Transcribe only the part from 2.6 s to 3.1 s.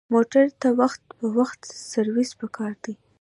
دی.